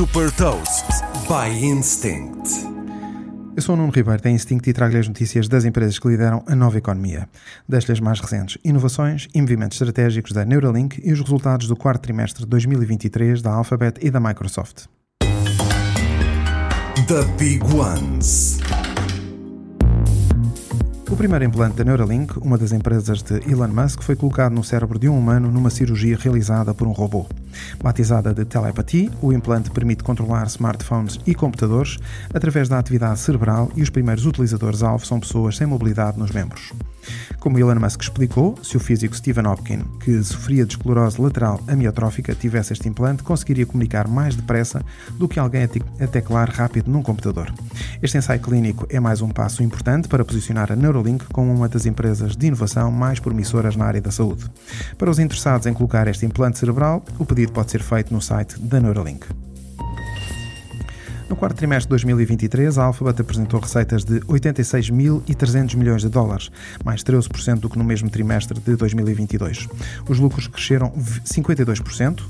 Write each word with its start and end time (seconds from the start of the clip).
Super 0.00 0.32
Toast 0.32 0.86
by 1.28 1.62
Instinct. 1.62 2.48
Eu 3.54 3.60
sou 3.60 3.74
o 3.74 3.76
Nuno 3.76 3.92
Ribeiro 3.92 4.22
da 4.22 4.30
Instinct 4.30 4.70
e 4.70 4.72
trago-lhe 4.72 4.98
as 4.98 5.06
notícias 5.06 5.46
das 5.46 5.66
empresas 5.66 5.98
que 5.98 6.08
lideram 6.08 6.42
a 6.46 6.54
nova 6.54 6.78
economia. 6.78 7.28
Deixo-lhe 7.68 7.92
as 7.92 8.00
mais 8.00 8.18
recentes 8.18 8.56
inovações 8.64 9.28
e 9.34 9.42
movimentos 9.42 9.78
estratégicos 9.78 10.32
da 10.32 10.42
Neuralink 10.42 11.02
e 11.04 11.12
os 11.12 11.20
resultados 11.20 11.68
do 11.68 11.76
quarto 11.76 12.00
trimestre 12.00 12.44
de 12.44 12.48
2023 12.48 13.42
da 13.42 13.52
Alphabet 13.52 13.98
e 14.00 14.10
da 14.10 14.18
Microsoft. 14.18 14.86
The 17.06 17.22
Big 17.38 17.62
Ones. 17.74 18.58
O 21.10 21.16
primeiro 21.16 21.44
implante 21.44 21.76
da 21.76 21.84
Neuralink, 21.84 22.38
uma 22.38 22.56
das 22.56 22.72
empresas 22.72 23.22
de 23.22 23.34
Elon 23.52 23.68
Musk, 23.68 24.00
foi 24.00 24.16
colocado 24.16 24.54
no 24.54 24.64
cérebro 24.64 24.98
de 24.98 25.10
um 25.10 25.18
humano 25.18 25.52
numa 25.52 25.68
cirurgia 25.68 26.16
realizada 26.16 26.72
por 26.72 26.88
um 26.88 26.92
robô. 26.92 27.26
Batizada 27.82 28.34
de 28.34 28.44
Telepathy, 28.44 29.10
o 29.20 29.32
implante 29.32 29.70
permite 29.70 30.02
controlar 30.02 30.46
smartphones 30.46 31.18
e 31.26 31.34
computadores 31.34 31.98
através 32.32 32.68
da 32.68 32.78
atividade 32.78 33.20
cerebral 33.20 33.70
e 33.76 33.82
os 33.82 33.90
primeiros 33.90 34.26
utilizadores-alvo 34.26 35.06
são 35.06 35.20
pessoas 35.20 35.56
sem 35.56 35.66
mobilidade 35.66 36.18
nos 36.18 36.30
membros. 36.30 36.72
Como 37.38 37.58
Elon 37.58 37.80
Musk 37.80 38.02
explicou, 38.02 38.58
se 38.62 38.76
o 38.76 38.80
físico 38.80 39.16
Stephen 39.16 39.46
Hopkins, 39.46 39.84
que 40.00 40.22
sofria 40.22 40.66
de 40.66 40.74
esclerose 40.74 41.20
lateral 41.20 41.58
amiotrófica, 41.66 42.34
tivesse 42.34 42.74
este 42.74 42.88
implante, 42.88 43.22
conseguiria 43.22 43.64
comunicar 43.64 44.06
mais 44.06 44.36
depressa 44.36 44.84
do 45.18 45.26
que 45.26 45.38
alguém 45.38 45.64
a 45.64 46.06
teclar 46.06 46.50
rápido 46.50 46.90
num 46.90 47.02
computador. 47.02 47.52
Este 48.02 48.18
ensaio 48.18 48.40
clínico 48.40 48.86
é 48.90 49.00
mais 49.00 49.22
um 49.22 49.30
passo 49.30 49.62
importante 49.62 50.08
para 50.08 50.24
posicionar 50.24 50.70
a 50.70 50.76
Neuralink 50.76 51.24
como 51.32 51.52
uma 51.52 51.68
das 51.68 51.86
empresas 51.86 52.36
de 52.36 52.46
inovação 52.46 52.90
mais 52.90 53.18
promissoras 53.18 53.74
na 53.74 53.86
área 53.86 54.00
da 54.00 54.10
saúde. 54.10 54.44
Para 54.98 55.10
os 55.10 55.18
interessados 55.18 55.66
em 55.66 55.72
colocar 55.72 56.06
este 56.08 56.26
implante 56.26 56.58
cerebral, 56.58 57.02
o 57.18 57.24
pedido 57.24 57.39
pode 57.46 57.70
ser 57.70 57.82
feito 57.82 58.12
no 58.12 58.20
site 58.20 58.58
da 58.58 58.80
Neuralink. 58.80 59.26
No 61.30 61.36
quarto 61.36 61.58
trimestre 61.58 61.86
de 61.86 61.90
2023, 61.90 62.76
a 62.76 62.86
Alphabet 62.86 63.20
apresentou 63.20 63.60
receitas 63.60 64.02
de 64.02 64.18
86.300 64.22 65.76
milhões 65.76 66.02
de 66.02 66.08
dólares, 66.08 66.50
mais 66.84 67.04
13% 67.04 67.60
do 67.60 67.70
que 67.70 67.78
no 67.78 67.84
mesmo 67.84 68.10
trimestre 68.10 68.58
de 68.58 68.74
2022. 68.74 69.68
Os 70.08 70.18
lucros 70.18 70.48
cresceram 70.48 70.90
52% 70.90 72.20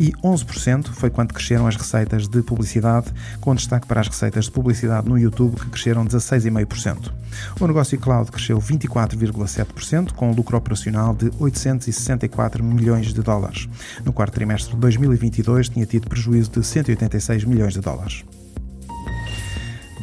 e 0.00 0.10
11% 0.24 0.86
foi 0.86 1.10
quando 1.10 1.34
cresceram 1.34 1.66
as 1.66 1.76
receitas 1.76 2.28
de 2.28 2.42
publicidade, 2.42 3.12
com 3.42 3.54
destaque 3.54 3.86
para 3.86 4.00
as 4.00 4.08
receitas 4.08 4.46
de 4.46 4.50
publicidade 4.50 5.06
no 5.06 5.18
YouTube, 5.18 5.56
que 5.56 5.66
cresceram 5.66 6.06
16,5%. 6.06 7.12
O 7.60 7.66
negócio 7.66 8.00
cloud 8.00 8.32
cresceu 8.32 8.58
24,7%, 8.58 10.12
com 10.12 10.30
um 10.30 10.34
lucro 10.34 10.56
operacional 10.56 11.14
de 11.14 11.30
864 11.38 12.64
milhões 12.64 13.12
de 13.12 13.20
dólares. 13.20 13.68
No 14.02 14.14
quarto 14.14 14.32
trimestre 14.32 14.72
de 14.72 14.80
2022, 14.80 15.68
tinha 15.68 15.84
tido 15.84 16.08
prejuízo 16.08 16.52
de 16.52 16.64
186 16.64 17.44
milhões 17.44 17.74
de 17.74 17.82
dólares 17.82 18.24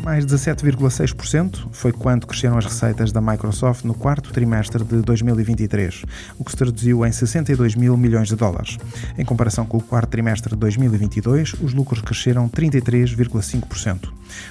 mais 0.04 0.26
17,6% 0.26 1.68
foi 1.72 1.94
quanto 1.94 2.28
cresceram 2.28 2.58
as 2.58 2.66
receitas 2.66 3.12
da 3.12 3.22
Microsoft 3.22 3.86
no 3.86 3.94
quarto 3.94 4.32
trimestre 4.34 4.84
de 4.84 5.02
2023, 5.02 6.04
o 6.38 6.44
que 6.44 6.52
se 6.52 6.58
traduziu 6.58 7.06
em 7.06 7.12
62 7.12 7.76
mil 7.76 7.96
milhões 7.96 8.28
de 8.28 8.36
dólares. 8.36 8.78
Em 9.18 9.24
comparação 9.24 9.66
com 9.66 9.78
o 9.78 9.82
quarto 9.82 10.10
trimestre 10.10 10.50
de 10.50 10.60
2022, 10.60 11.54
os 11.62 11.74
lucros 11.74 12.02
cresceram 12.02 12.50
33,5%. 12.50 14.10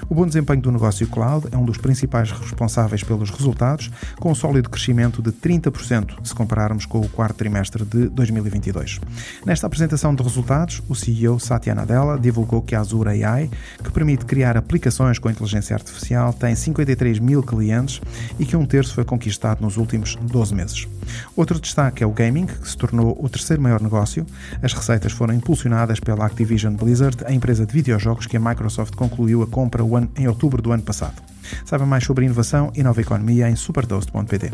O 0.08 0.14
bom 0.14 0.26
desempenho 0.26 0.60
do 0.60 0.72
negócio 0.72 1.06
cloud 1.06 1.46
é 1.50 1.56
um 1.56 1.64
dos 1.64 1.78
principais 1.78 2.30
responsáveis 2.30 3.02
pelos 3.02 3.30
resultados, 3.30 3.90
com 4.18 4.30
um 4.30 4.34
sólido 4.34 4.68
crescimento 4.68 5.22
de 5.22 5.32
30% 5.32 6.16
se 6.22 6.34
compararmos 6.34 6.86
com 6.86 7.00
o 7.00 7.08
quarto 7.08 7.36
trimestre 7.36 7.84
de 7.84 8.08
2022. 8.08 9.00
Nesta 9.44 9.66
apresentação 9.66 10.14
de 10.14 10.22
resultados, 10.22 10.82
o 10.88 10.94
CEO 10.94 11.38
Satya 11.40 11.74
Nadella 11.74 12.18
divulgou 12.18 12.62
que 12.62 12.74
a 12.74 12.80
Azure 12.80 13.24
AI, 13.24 13.50
que 13.82 13.90
permite 13.90 14.24
criar 14.24 14.56
aplicações 14.56 15.18
com 15.18 15.30
inteligência 15.30 15.74
artificial 15.74 16.32
tem 16.32 16.54
53 16.54 17.18
mil 17.18 17.42
clientes 17.42 18.00
e 18.38 18.44
que 18.44 18.56
um 18.56 18.66
terço 18.66 18.94
foi 18.94 19.04
conquistado 19.04 19.60
nos 19.60 19.76
últimos 19.76 20.16
12 20.16 20.54
meses. 20.54 20.88
Outro 21.36 21.60
destaque 21.60 22.02
é 22.02 22.06
o 22.06 22.10
gaming, 22.10 22.46
que 22.46 22.68
se 22.68 22.76
tornou 22.76 23.16
o 23.20 23.28
terceiro 23.28 23.62
maior 23.62 23.80
negócio. 23.80 24.26
As 24.62 24.72
receitas 24.72 25.12
foram 25.12 25.34
impulsionadas 25.34 26.00
pela 26.00 26.26
Activision 26.26 26.74
Blizzard, 26.74 27.24
a 27.24 27.32
empresa 27.32 27.64
de 27.64 27.72
videojogos 27.72 28.26
que 28.26 28.36
a 28.36 28.40
Microsoft 28.40 28.94
concluiu 28.94 29.42
a 29.42 29.46
compra 29.46 29.71
em 30.16 30.28
outubro 30.28 30.60
do 30.60 30.72
ano 30.72 30.82
passado. 30.82 31.22
Saiba 31.64 31.86
mais 31.86 32.04
sobre 32.04 32.24
inovação 32.24 32.70
e 32.74 32.82
nova 32.82 33.00
economia 33.00 33.48
em 33.48 33.56
supertoast.pt. 33.56 34.52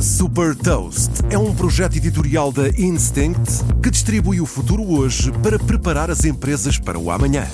Super 0.00 0.56
Toast 0.56 1.10
é 1.30 1.38
um 1.38 1.54
projeto 1.54 1.96
editorial 1.96 2.50
da 2.50 2.68
Instinct 2.68 3.64
que 3.82 3.90
distribui 3.90 4.40
o 4.40 4.46
futuro 4.46 4.82
hoje 4.82 5.30
para 5.42 5.58
preparar 5.58 6.10
as 6.10 6.24
empresas 6.24 6.78
para 6.78 6.98
o 6.98 7.10
amanhã. 7.10 7.46